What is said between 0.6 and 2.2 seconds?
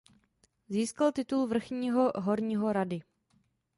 Získal titul vrchního